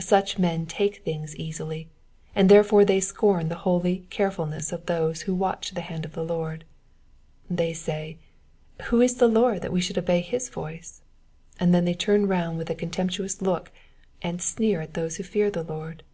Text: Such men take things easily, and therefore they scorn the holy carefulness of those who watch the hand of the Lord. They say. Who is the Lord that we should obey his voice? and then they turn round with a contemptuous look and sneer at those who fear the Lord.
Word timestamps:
Such 0.00 0.38
men 0.38 0.64
take 0.64 1.04
things 1.04 1.36
easily, 1.36 1.90
and 2.34 2.48
therefore 2.48 2.82
they 2.86 2.98
scorn 2.98 3.50
the 3.50 3.56
holy 3.66 4.06
carefulness 4.08 4.72
of 4.72 4.86
those 4.86 5.20
who 5.28 5.34
watch 5.34 5.72
the 5.74 5.82
hand 5.82 6.06
of 6.06 6.14
the 6.14 6.24
Lord. 6.24 6.64
They 7.50 7.74
say. 7.74 8.16
Who 8.84 9.02
is 9.02 9.16
the 9.16 9.28
Lord 9.28 9.60
that 9.60 9.72
we 9.74 9.82
should 9.82 9.98
obey 9.98 10.22
his 10.22 10.48
voice? 10.48 11.02
and 11.60 11.74
then 11.74 11.84
they 11.84 11.92
turn 11.92 12.26
round 12.26 12.56
with 12.56 12.70
a 12.70 12.74
contemptuous 12.74 13.42
look 13.42 13.70
and 14.22 14.40
sneer 14.40 14.80
at 14.80 14.94
those 14.94 15.16
who 15.16 15.22
fear 15.24 15.50
the 15.50 15.62
Lord. 15.62 16.04